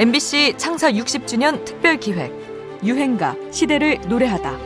MBC 0.00 0.54
창사 0.56 0.90
60주년 0.90 1.62
특별 1.66 2.00
기획 2.00 2.32
유행가 2.82 3.36
시대를 3.52 4.00
노래하다. 4.08 4.56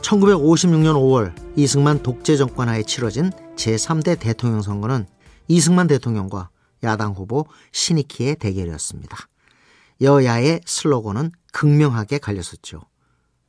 (1956년 0.00 0.94
5월) 0.94 1.34
이승만 1.56 2.02
독재 2.02 2.38
정권 2.38 2.70
하에 2.70 2.84
치러진 2.84 3.32
제3대 3.56 4.18
대통령 4.18 4.62
선거는 4.62 5.04
이승만 5.48 5.88
대통령과 5.88 6.48
야당 6.84 7.12
후보 7.12 7.44
신익희의 7.72 8.36
대결이었습니다. 8.36 9.14
여야의 10.00 10.62
슬로건은 10.64 11.32
극명하게 11.52 12.16
갈렸었죠. 12.16 12.80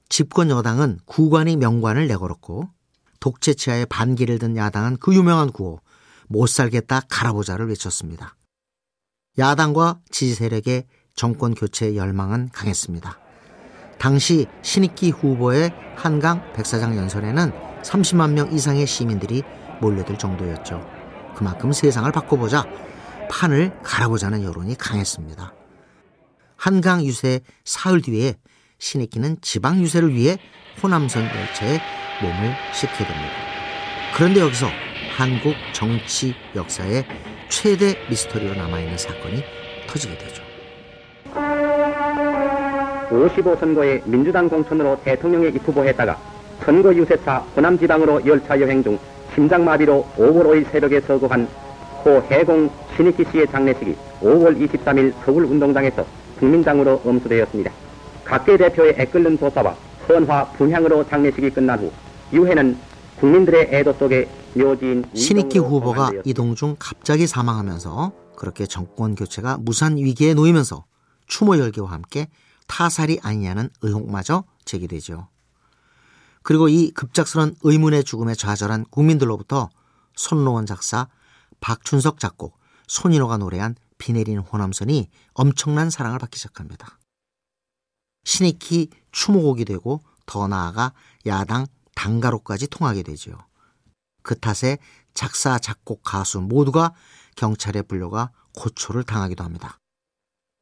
집권 0.10 0.50
여당은 0.50 1.00
구관이 1.06 1.56
명관을 1.56 2.08
내걸었고 2.08 2.68
독재치하에 3.22 3.86
반기를 3.86 4.40
든 4.40 4.58
야당은 4.58 4.98
그 4.98 5.16
유명한 5.16 5.50
구호 5.50 5.80
못 6.34 6.48
살겠다 6.48 7.02
갈아보자를 7.10 7.70
외쳤습니다. 7.70 8.36
야당과 9.38 10.00
지지 10.10 10.34
세력의 10.34 10.86
정권 11.16 11.54
교체 11.54 11.96
열망은 11.96 12.50
강했습니다. 12.52 13.20
당시 14.00 14.48
신익기 14.64 15.12
후보의 15.12 15.72
한강 15.96 16.52
백사장 16.54 16.98
연설에는 16.98 17.52
30만 17.84 18.32
명 18.32 18.52
이상의 18.52 18.88
시민들이 18.88 19.44
몰려들 19.80 20.18
정도였죠. 20.18 20.84
그만큼 21.36 21.72
세상을 21.72 22.12
바꿔보자, 22.12 22.66
판을 23.30 23.80
갈아보자는 23.84 24.44
여론이 24.44 24.76
강했습니다. 24.76 25.54
한강 26.56 27.06
유세 27.06 27.42
사흘 27.64 28.02
뒤에 28.02 28.38
신익기는 28.80 29.38
지방 29.42 29.80
유세를 29.82 30.16
위해 30.16 30.38
호남선 30.82 31.26
열차에 31.26 31.80
몸을 32.24 32.56
싣게 32.74 32.98
됩니다. 33.06 33.34
그런데 34.16 34.40
여기서 34.40 34.68
한국 35.14 35.56
정치 35.72 36.34
역사의 36.56 37.06
최대 37.48 37.94
미스터리로 38.10 38.56
남아있는 38.56 38.98
사건이 38.98 39.44
터지게 39.86 40.18
되죠. 40.18 40.44
55선거에 43.12 44.02
민주당 44.10 44.50
공천으로 44.50 45.00
대통령에 45.04 45.50
입후보했다가 45.50 46.20
선거 46.66 46.92
유세차 46.96 47.38
호남지방으로 47.56 48.26
열차 48.26 48.60
여행 48.60 48.84
중 48.84 48.98
심장마비로 49.36 50.04
5월 50.18 50.46
5일 50.48 50.72
새벽에 50.72 51.00
서거한 51.02 51.48
호 52.04 52.24
해공 52.32 52.72
신익기 52.96 53.26
씨의 53.32 53.48
장례식이 53.50 53.96
5월 54.20 54.68
23일 54.68 55.14
서울 55.24 55.46
운동장에서 55.46 56.08
국민당으로 56.40 57.00
엄수되었습니다. 57.06 57.72
각계 58.24 58.58
대표의 58.58 58.96
애끓는 58.98 59.38
도사와 59.38 59.76
선화 60.08 60.46
분향으로 60.58 61.08
장례식이 61.08 61.52
끝난 61.52 61.78
후 61.78 61.92
유해는 62.34 62.76
국민들의 63.20 63.70
애도 63.72 63.94
속에 63.94 64.28
신익기 65.16 65.58
후보가 65.60 66.12
이동 66.26 66.56
중 66.56 66.76
갑자기 66.78 67.26
사망하면서 67.26 68.14
그렇게 68.36 68.66
정권 68.66 69.16
교체가 69.16 69.58
무산 69.58 69.98
위기에 69.98 70.34
놓이면서 70.34 70.86
추모 71.28 71.58
열기와 71.58 71.92
함께 71.92 72.30
타살이 72.68 73.20
아니냐는 73.24 73.70
의혹마저 73.82 74.44
제기되죠. 74.66 75.28
그리고 76.44 76.68
이 76.68 76.92
급작스런 76.92 77.56
의문의 77.62 78.04
죽음에 78.04 78.36
좌절한 78.36 78.86
국민들로부터 78.90 79.70
손노원 80.16 80.66
작사, 80.66 81.08
박춘석 81.62 82.20
작곡, 82.20 82.58
손인호가 82.88 83.38
노래한 83.38 83.76
비 83.98 84.14
내리는 84.14 84.42
호남선이 84.42 85.10
엄청난 85.34 85.90
사랑을 85.90 86.20
받기 86.20 86.38
시작합니다. 86.38 87.00
신익희 88.26 88.90
추모곡이 89.12 89.66
되고 89.66 90.02
더 90.26 90.48
나아가 90.48 90.94
야당 91.26 91.66
당가로까지 91.96 92.68
통하게 92.68 93.04
되지요. 93.04 93.38
그 94.24 94.40
탓에 94.40 94.80
작사, 95.14 95.60
작곡, 95.60 96.02
가수 96.04 96.42
모두가 96.42 96.94
경찰에 97.36 97.84
불려가 97.84 98.32
고초를 98.56 99.04
당하기도 99.04 99.44
합니다. 99.44 99.78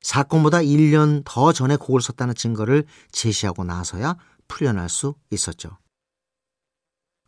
사건보다 0.02 0.60
1년 0.60 1.22
더 1.26 1.54
전에 1.54 1.76
곡을 1.76 2.02
썼다는 2.02 2.36
증거를 2.36 2.86
제시하고 3.12 3.64
나서야 3.64 4.18
풀려날 4.48 4.90
수 4.90 5.16
있었죠. 5.30 5.78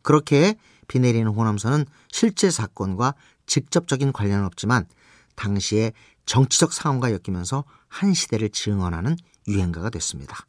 그렇게 0.02 0.58
비 0.86 0.98
내리는 0.98 1.26
호남선은 1.26 1.86
실제 2.10 2.50
사건과 2.50 3.14
직접적인 3.46 4.12
관련은 4.12 4.44
없지만 4.44 4.86
당시의 5.34 5.92
정치적 6.26 6.72
상황과 6.72 7.12
엮이면서 7.12 7.64
한 7.88 8.12
시대를 8.12 8.50
증언하는 8.50 9.16
유행가가 9.48 9.90
됐습니다. 9.90 10.46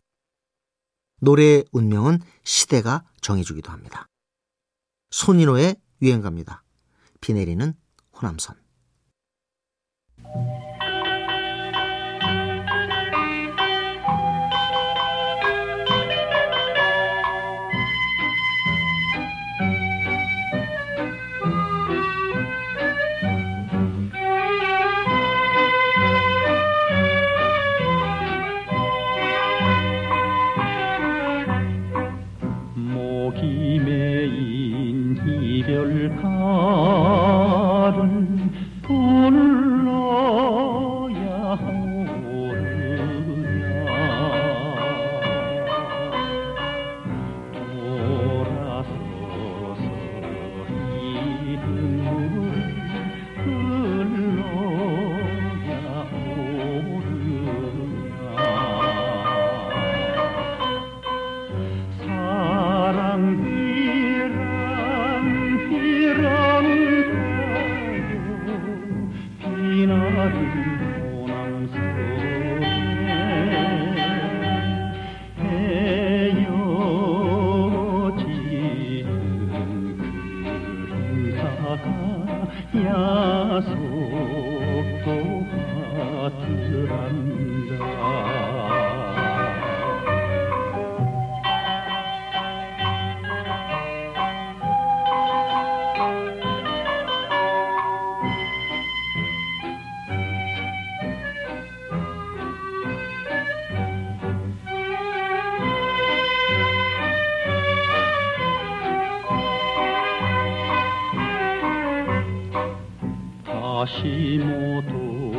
노래의 1.21 1.65
운명은 1.71 2.19
시대가 2.43 3.03
정해주기도 3.21 3.71
합니다. 3.71 4.07
손인호의 5.15 5.77
유행가입니다. 6.01 6.61
비 7.21 7.31
내리는 7.31 7.73
호남선. 8.11 8.57
야속도 83.55 85.07
같으란다 86.51 88.14
다시 113.85 114.39
못 114.41 114.89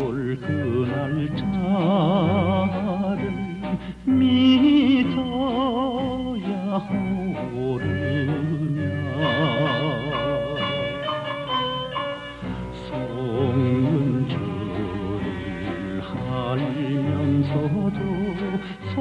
올 0.06 0.38
그날 0.40 1.28
차를 1.34 3.22
믿어야 4.04 5.26
오르냐 7.52 8.86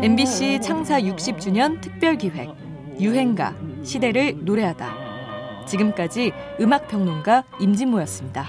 MBC 0.01 0.62
창사 0.62 1.00
60주년 1.00 1.80
특별 1.81 2.15
기획 2.18 2.50
유행가 3.00 3.53
시대를 3.83 4.44
노래하다. 4.44 5.05
지금까지 5.66 6.32
음악 6.60 6.88
평론가 6.88 7.44
임진모였습니다. 7.60 8.46